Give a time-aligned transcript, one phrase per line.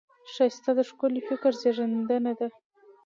[0.33, 2.47] ښایست د ښکلي فکر زېږنده ده